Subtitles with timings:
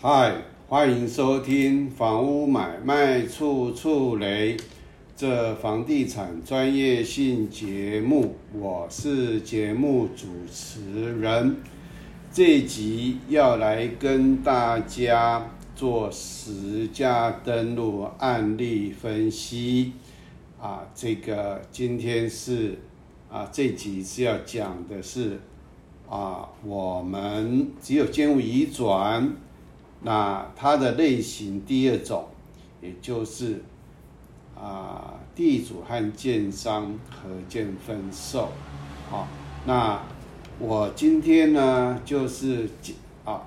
[0.00, 0.32] 嗨，
[0.68, 4.56] 欢迎收听房屋买卖处处雷
[5.16, 11.56] 这房地产专业性节目，我是节目主持人。
[12.30, 19.94] 这集要来跟大家做实价登录案例分析
[20.60, 22.78] 啊，这个今天是
[23.28, 25.40] 啊，这集是要讲的是
[26.08, 29.34] 啊，我们只有建物移转。
[30.00, 32.26] 那它的类型第二种，
[32.80, 33.62] 也就是
[34.56, 38.48] 啊地主和建商合建分售，
[39.10, 39.26] 好，
[39.66, 40.00] 那
[40.60, 42.70] 我今天呢就是
[43.24, 43.42] 啊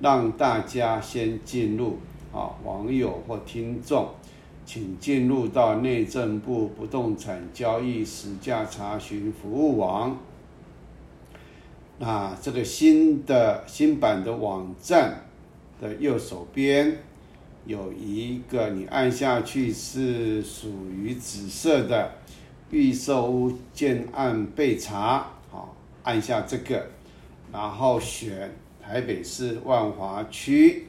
[0.00, 1.98] 让大家先进入
[2.32, 4.10] 啊网友或听众，
[4.64, 10.16] 请进入到内政部不动产交易实价查询服务网，
[11.98, 15.24] 那这个新的新版的网站。
[15.80, 16.98] 的右手边
[17.64, 22.12] 有一个，你按下去是属于紫色的
[22.70, 26.86] 预售屋建案备查，好，按下这个，
[27.52, 28.50] 然后选
[28.82, 30.86] 台北市万华区，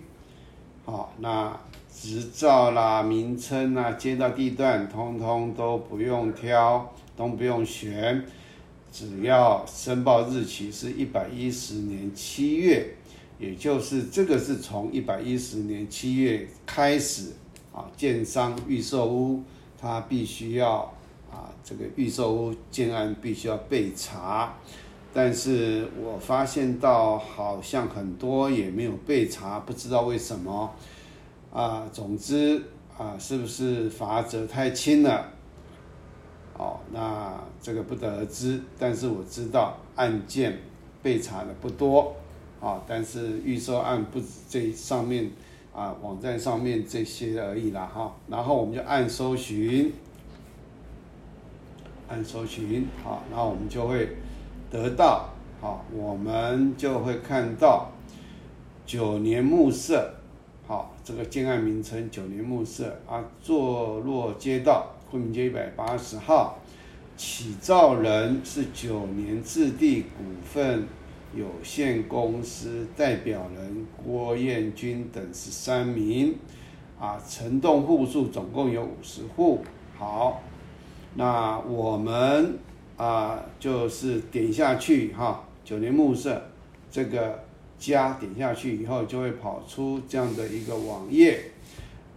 [0.85, 1.59] 好，那
[1.93, 8.23] 执照啦、名称啊、街道地段，通通都不用挑，都不用选，
[8.91, 12.95] 只要申报日期是一百一十年七月。
[13.39, 17.31] 也就是这个是从一百一十年七月开始
[17.73, 19.41] 啊，建商预售屋，
[19.79, 20.79] 它必须要
[21.31, 24.57] 啊，这个预售屋建案必须要备查，
[25.13, 30.73] 但是我发现到好像很多也没有备查，不知道为什么
[31.53, 31.87] 啊。
[31.93, 32.61] 总之
[32.97, 35.31] 啊，是不是罚则太轻了？
[36.57, 38.61] 哦，那这个不得而知。
[38.77, 40.59] 但是我知道案件
[41.01, 42.13] 备查的不多。
[42.61, 45.31] 啊，但是预售案不止这上面
[45.73, 48.13] 啊，网站上面这些而已啦哈。
[48.27, 49.93] 然后我们就按搜寻，
[52.09, 54.09] 按搜寻，好，然后我们就会
[54.69, 55.29] 得到，
[55.61, 57.89] 好，我们就会看到
[58.85, 60.13] 九年暮色，
[60.67, 66.59] 好，这个建案名称九年暮色啊，坐落街道惠民街一百八十号，
[67.15, 70.85] 起造人是九年置地股份。
[71.35, 76.35] 有限公司代表人郭彦军等十三名，
[76.99, 79.59] 啊，承栋户数总共有五十户。
[79.95, 80.41] 好，
[81.13, 82.57] 那我们
[82.97, 86.41] 啊，就是点下去哈，九年暮色
[86.89, 87.43] 这个
[87.77, 91.39] 加点下去以后，就会跑出这样的一个网页，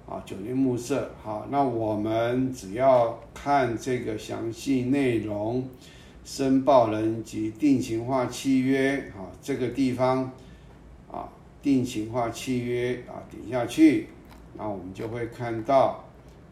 [0.08, 1.10] 啊，九年暮色。
[1.22, 5.68] 好，那我们只要看这个详细内容。
[6.24, 10.30] 申报人及定型化契约，啊，这个地方，
[11.10, 11.28] 啊，
[11.60, 14.06] 定型化契约，啊，点下去，
[14.56, 16.04] 那我们就会看到，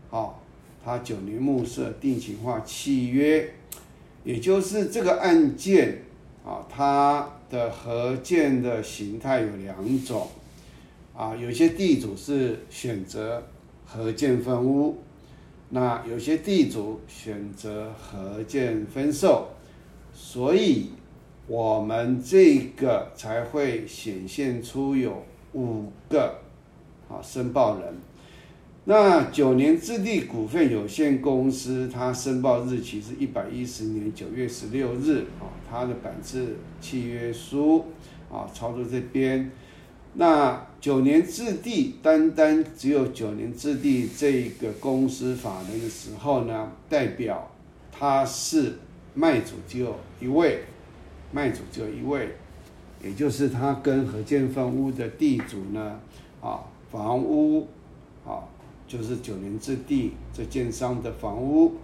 [0.08, 0.42] 好，
[0.84, 3.54] 它九年目设定型化契约，
[4.24, 6.02] 也就是这个案件，
[6.44, 10.28] 啊，它的合建的形态有两种，
[11.16, 13.46] 啊，有些地主是选择
[13.86, 14.98] 合建分屋，
[15.68, 19.48] 那有些地主选择合建分售。
[20.22, 20.90] 所以，
[21.48, 26.38] 我们这个才会显现出有五个
[27.08, 27.94] 啊申报人。
[28.84, 37.86] 那九年置地股份有限公司，它申报日期是一百一十年九月十六日啊，它的版字契约书
[38.30, 39.50] 啊，操作这边。
[40.14, 47.50] 那九年置地，单单只有九年置地这个公司法人的时候呢，代表
[47.90, 48.74] 它是。
[49.14, 50.62] 卖主只有一位，
[51.32, 52.28] 卖主只有一位，
[53.02, 56.00] 也就是他跟何建分屋的地主呢，
[56.40, 56.60] 啊，
[56.90, 57.66] 房屋，
[58.24, 58.44] 啊，
[58.86, 61.74] 就是九年之地这建商的房屋，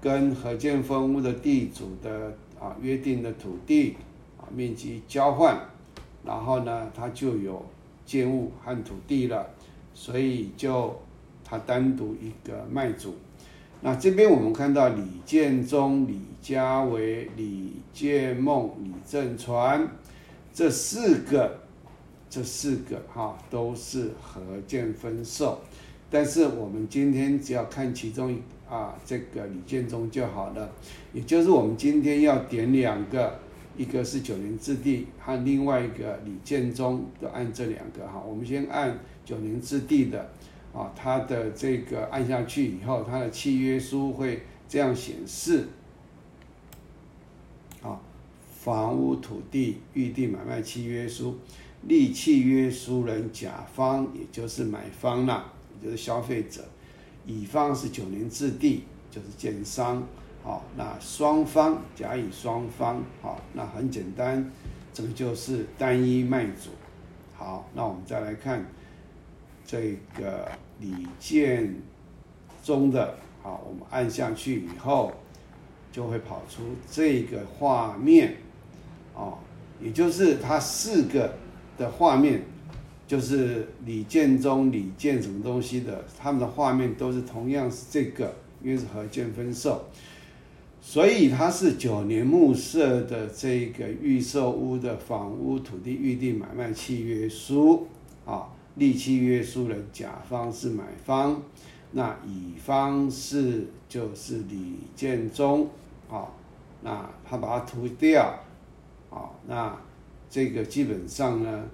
[0.00, 3.96] 跟何建分屋的地主的啊约定的土地
[4.38, 5.58] 啊面积交换，
[6.24, 7.64] 然后呢，他就有
[8.04, 9.48] 建物和土地了，
[9.94, 10.94] 所以就
[11.44, 13.14] 他单独一个卖主。
[13.80, 19.88] 那这边我们看到李建忠、李家维、李建梦、李正传
[20.52, 21.60] 这四个，
[22.28, 25.60] 这四个哈都是合建分售，
[26.10, 30.72] 但是我们今天只要看其中一啊这个李建忠就好了，
[31.12, 33.38] 也就是我们今天要点两个，
[33.76, 40.28] 一个是九年置地和另外一个李建忠，都按这两个哈，我们先按九年置地的。
[40.78, 45.66] 啊，它的这个按下去以后，它的契约书会这样显示。
[47.82, 47.98] 啊，
[48.60, 51.36] 房屋土地预定买卖契约书，
[51.82, 56.62] 立契约书人甲方，也就是买方啦，也就是消费者；
[57.26, 60.06] 乙方是九年制地，就是建商。
[60.44, 64.48] 好，那双方甲乙双方，好，那很简单，
[64.94, 66.70] 这个就是单一卖主。
[67.34, 68.64] 好，那我们再来看
[69.68, 70.50] 这个
[70.80, 71.76] 李建
[72.64, 75.12] 中的，好，我们按下去以后，
[75.92, 78.36] 就会跑出这个画面，
[79.14, 79.36] 哦，
[79.78, 81.34] 也就是它四个
[81.76, 82.44] 的画面，
[83.06, 89.84] 就是李建中、李建什么东西的，他们的画面都是同样是这个，因为是合建分售。
[90.80, 97.86] 所以它是九年目设的这个预售屋的房屋土地预定买卖契约书
[98.24, 101.42] 啊，立契约束人甲方是买方，
[101.90, 105.68] 那乙方是就是李建忠
[106.08, 106.28] 啊，
[106.82, 108.38] 那他把它涂掉
[109.10, 109.76] 啊，那
[110.30, 111.64] 这个基本上呢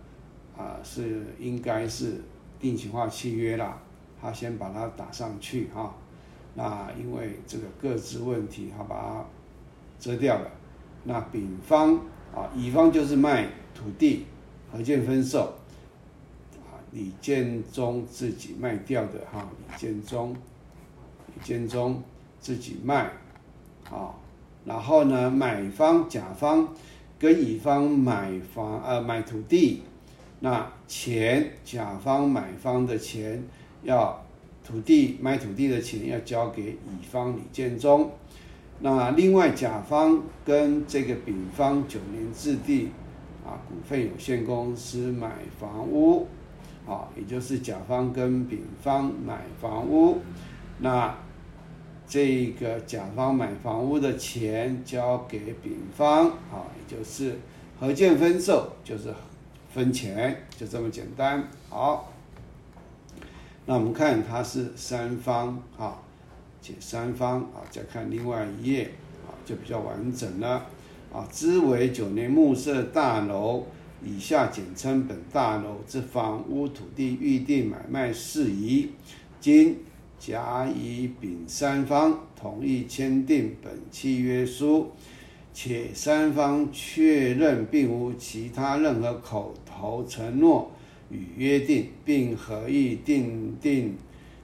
[0.56, 2.22] 啊是应该是
[2.58, 3.78] 定型化契约啦，
[4.20, 5.94] 他先把它打上去哈。
[6.54, 9.24] 那因为这个各自问题，他把它
[9.98, 10.50] 遮掉了。
[11.02, 11.96] 那丙方
[12.34, 14.24] 啊，乙方就是卖土地
[14.72, 15.52] 合建分售，
[16.94, 20.34] 李建忠自己卖掉的哈，李建忠，
[21.26, 22.02] 李建忠
[22.40, 23.10] 自己卖，
[23.90, 24.14] 啊，
[24.64, 26.74] 然后呢，买方甲方
[27.18, 29.82] 跟乙方买房呃买土地，
[30.40, 33.44] 那钱甲方买方的钱
[33.82, 34.18] 要。
[34.66, 38.10] 土地买土地的钱要交给乙方李建忠，
[38.80, 42.88] 那另外甲方跟这个丙方九年置地
[43.44, 46.26] 啊股份有限公司买房屋，
[46.86, 50.18] 啊，也就是甲方跟丙方买房屋，
[50.78, 51.14] 那
[52.06, 57.38] 这个甲方买房屋的钱交给丙方，啊，也就是
[57.80, 59.12] 合建分售，就是
[59.72, 62.10] 分钱，就这么简单，好。
[63.66, 66.02] 那我们看它是三方啊，
[66.60, 68.90] 且三方啊，再看另外一页
[69.26, 70.66] 啊，就比较完整了
[71.10, 71.26] 啊。
[71.32, 73.66] 知为九年暮色大楼
[74.04, 78.90] 以下简称本大楼之房屋土地预定买卖事宜，
[79.40, 79.78] 经
[80.18, 84.92] 甲乙丙三方同意签订本契约书，
[85.52, 90.70] 且三方确认并无其他任何口头承诺。
[91.10, 93.94] 与约定，并合意订定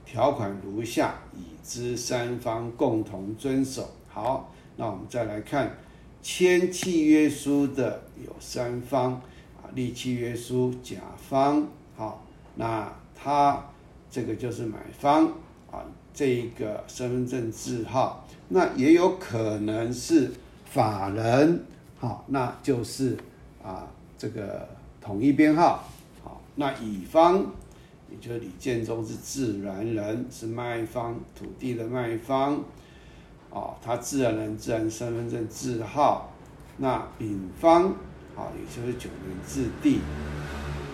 [0.05, 3.89] 条款如下，以知三方共同遵守。
[4.07, 5.75] 好，那我们再来看
[6.21, 9.21] 签契约书的有三方，
[9.73, 11.65] 立契约书甲方，
[11.95, 12.23] 好，
[12.55, 13.63] 那他
[14.09, 15.25] 这个就是买方
[15.71, 20.31] 啊，这一个身份证字号，那也有可能是
[20.65, 21.63] 法人，
[21.97, 23.17] 好，那就是
[23.63, 23.87] 啊
[24.17, 24.67] 这个
[24.99, 25.83] 统一编号
[26.23, 26.41] 好。
[26.55, 27.45] 那乙方，
[28.09, 32.55] 也就是李建忠是自然人，是卖方土地的卖方，
[33.49, 36.27] 啊，他自然人自然身份证字号。
[36.77, 37.93] 那丙方，
[38.41, 39.99] 啊，也就是九年制地，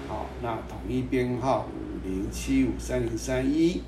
[0.09, 3.81] 好，那统一编号五零七五三零三一，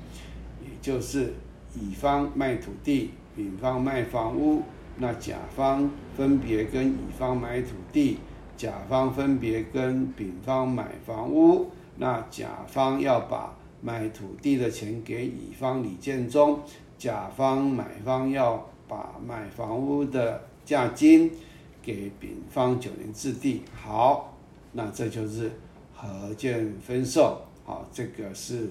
[0.62, 1.34] 也就是
[1.74, 4.62] 乙方卖土地，丙方卖房屋，
[4.96, 8.18] 那甲方分别跟乙方买土地。
[8.56, 16.60] 甲方分别跟丙方买房屋，那甲方要把买土地的钱给乙方李建忠，
[16.98, 21.30] 甲方买方要把买房屋的价金
[21.94, 23.62] 给丙方九年置地。
[23.74, 24.36] 好，
[24.72, 25.50] 那这就是
[25.94, 27.42] 合建分售。
[27.64, 28.68] 好，这个是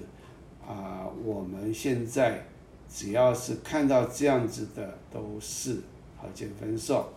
[0.66, 2.44] 啊，我们现在
[2.88, 5.74] 只要是看到这样子的，都是
[6.16, 7.12] 合建分售。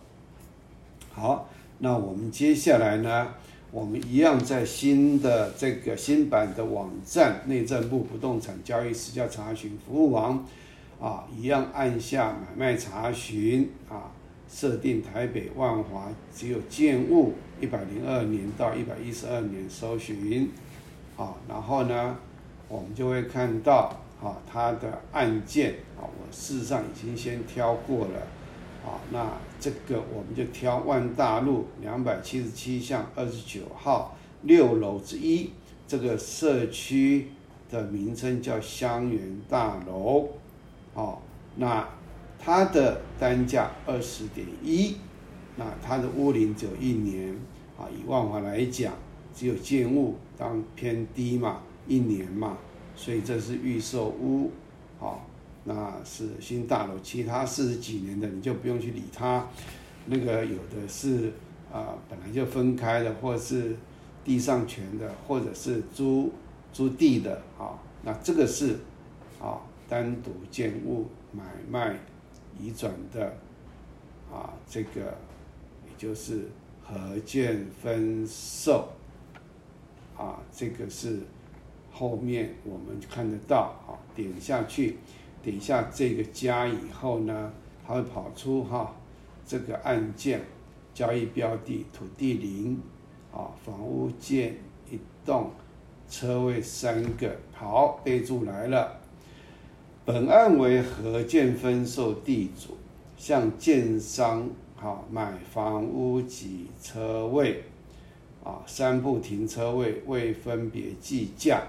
[1.10, 1.48] 好。
[1.78, 3.34] 那我们接下来呢？
[3.72, 10.46] 我们一样在新的这个新版的网站内政部不动产交易实价查询服务网
[11.00, 14.08] 啊，一样按下买卖查询啊，
[14.54, 20.48] 设定台北万华只有建物一百零二年到一百一十二年搜寻
[21.16, 22.16] 啊，然后呢，
[22.68, 23.92] 我们就会看到
[24.22, 28.20] 啊，它的案件啊，我事实上已经先挑过了。
[28.86, 29.26] 啊，那
[29.58, 35.50] 这个我们就挑万大路两百七十七巷二十九号六楼之一，
[35.88, 37.28] 这个社区
[37.70, 40.28] 的名称叫香园大楼。
[40.94, 41.18] 哦，
[41.56, 41.88] 那
[42.44, 44.96] 它的单价二十点一，
[45.56, 47.34] 那它的屋龄只有一年，
[47.78, 48.92] 啊，以万华来讲，
[49.34, 52.58] 只有建物当偏低嘛，一年嘛，
[52.94, 54.50] 所以这是预售屋，
[54.98, 55.26] 好。
[55.66, 59.48] 那是新大楼，其他四十几年的你就不用去理它。
[60.04, 61.32] 那个有的是
[61.72, 63.74] 啊，本来就分开的，或是
[64.22, 66.30] 地上权的，或者是租
[66.70, 68.76] 租地的啊，那这个是
[69.40, 69.58] 啊
[69.88, 71.98] 单独建物买卖
[72.58, 73.26] 移转的
[74.32, 75.16] 啊，这个
[75.86, 76.48] 也就是
[76.82, 78.88] 合建分售
[80.16, 81.20] 啊，这个是
[81.92, 84.98] 后面我们看得到啊，点下去，
[85.42, 87.52] 点下这个加以后呢，
[87.86, 88.94] 它会跑出哈
[89.46, 90.40] 这个案件
[90.92, 92.80] 交易标的土地零。
[93.32, 94.54] 啊，房屋建
[94.88, 95.50] 一栋，
[96.08, 99.00] 车位三个，好，备注来了。
[100.06, 102.76] 本案为合建分售地主
[103.16, 107.64] 向建商好买房屋及车位，
[108.44, 111.62] 啊，三部停车位未分别计价，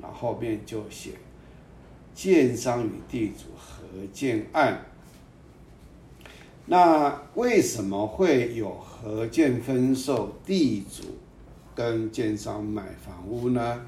[0.00, 1.14] 那后面就写
[2.14, 3.82] 建商与地主合
[4.12, 4.82] 建案。
[6.66, 11.02] 那为什么会有合建分售地主
[11.74, 13.84] 跟建商买房屋呢？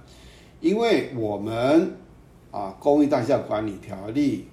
[0.60, 1.96] 因为我们
[2.52, 4.46] 啊《公益大厦管理条例》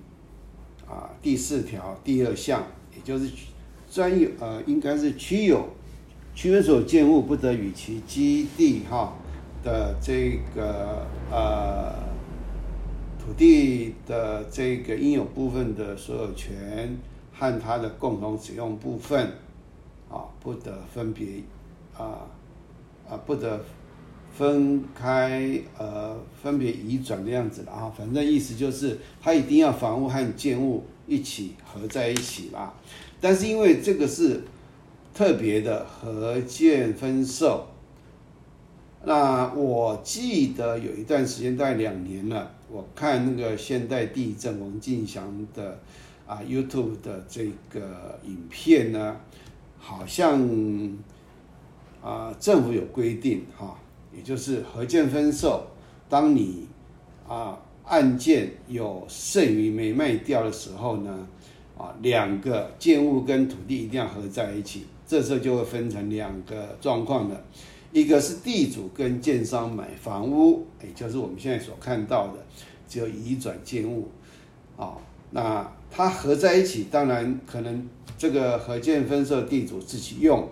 [0.91, 2.63] 啊第四条第二项，
[2.95, 3.29] 也就是
[3.91, 5.69] 专有呃应该是区有
[6.33, 9.13] 区分所建物不得与其基地哈
[9.63, 11.93] 的这个呃
[13.19, 16.97] 土地的这个应有部分的所有权。
[17.31, 19.25] 和它的共同使用部分，
[20.09, 21.25] 啊，不得分别，
[21.97, 22.27] 啊，
[23.09, 23.63] 啊，不得
[24.37, 27.93] 分开，呃，分别移转的样子了啊。
[27.95, 32.73] 反正意思就是，它一定要房屋和建物一起合在一起啦。
[33.19, 34.43] 但是因为这个是
[35.13, 37.67] 特别的合建分售，
[39.03, 45.79] 那我记得有一段时间，大概两年了，我看那个现代地震王进祥的。
[46.29, 49.17] 啊，YouTube 的这个影片呢，
[49.79, 50.39] 好像
[52.03, 53.75] 啊，政府有规定哈，
[54.15, 55.67] 也就是合建分售，
[56.07, 56.67] 当你
[57.27, 61.27] 啊案件有剩余没卖掉的时候呢，
[61.77, 67.43] 啊，两个建物跟土地一定要合在一起，这时候就会分成两个状况了，
[67.91, 72.45] 一个是地主跟建商买房屋，也就是我们现在所看到的，
[72.87, 74.07] 只有移转建物，
[74.77, 74.97] 啊。
[75.31, 77.87] 那它合在一起，当然可能
[78.17, 80.49] 这个合建分售地主自己用，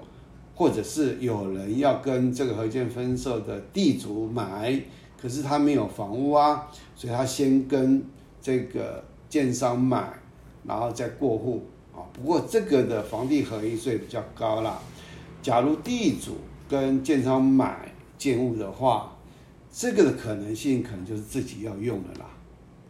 [0.57, 4.81] 或者是有人要跟这个合建分售的地主买，
[5.21, 8.03] 可是他没有房屋啊，所以他先跟
[8.41, 10.11] 这个建商买，
[10.63, 12.01] 然后再过户啊。
[12.11, 14.81] 不过这个的房地合一税比较高啦。
[15.43, 16.37] 假如地主
[16.67, 19.15] 跟建商买建物的话，
[19.71, 22.25] 这个的可能性可能就是自己要用的啦，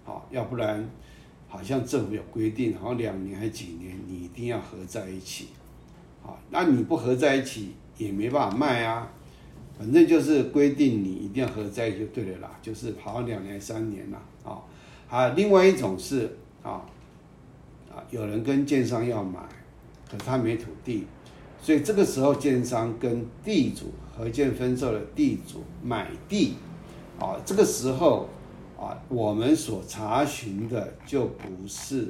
[0.05, 0.89] 好，要不然。
[1.49, 5.47] 好像政府有规定，好像两年还几年，你一定要合在一起，
[6.27, 9.09] 啊，那你不合在一起也没办法卖啊，
[9.79, 14.61] 反正就是规定你一定要合在一起就对了啦，就是好两年三年啦，啊，
[15.09, 16.85] 啊，另外一种是啊，
[17.89, 19.39] 啊，有人跟建商要买，
[20.07, 21.07] 可是他没土地，
[21.61, 26.55] 所以这个时候建商跟地主合建分售的地主买地，
[27.19, 28.27] 啊，这个时候。
[28.79, 32.07] 啊，我们所查询的就不是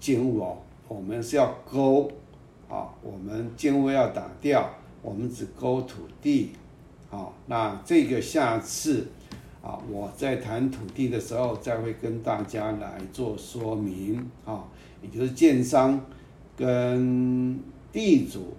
[0.00, 2.10] 建物哦，我们是要勾
[2.72, 4.70] 啊，我们建物要打掉，
[5.02, 6.52] 我们只勾土地。
[7.10, 9.08] 好，那这个下次
[9.60, 14.64] 啊，我在谈土地的时候再会跟大家来做说明啊，
[15.02, 16.00] 也就是建商
[16.56, 17.60] 跟
[17.92, 18.54] 地主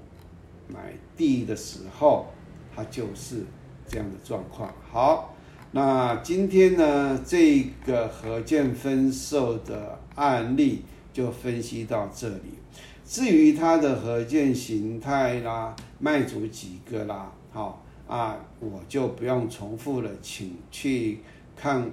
[0.67, 2.27] 买地的时候，
[2.75, 3.43] 它就是
[3.87, 4.71] 这样的状况。
[4.91, 5.31] 好。
[5.75, 12.59] 那今天呢，这个合建分售的案例就分析到这里。
[13.05, 21.19] 至于它的合建形态啦、卖主几个啦，好啊，我就不用重复了，请去
[21.55, 21.89] 看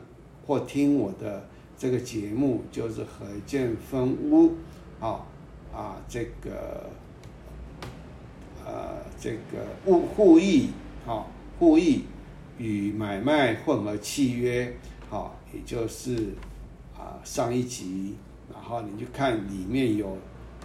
[0.46, 4.52] 或听我的这个节目，就是合建分屋，
[4.98, 5.26] 好
[5.74, 6.88] 啊，这个
[8.64, 10.70] 呃，这个物互益，
[11.04, 12.04] 好互益。
[12.58, 14.76] 与买卖混合契约，
[15.08, 16.34] 好，也就是
[16.94, 18.16] 啊上一集，
[18.52, 20.14] 然后你就看里面有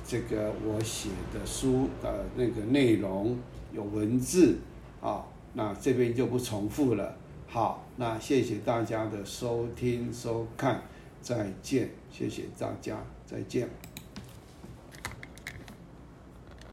[0.07, 3.37] 这个我写的书的那个内容，
[3.73, 4.57] 有文字
[5.01, 7.17] 啊，那这边就不重复了。
[7.47, 10.83] 好，那谢谢大家的收听收看，
[11.21, 13.67] 再见，谢谢大家，再见。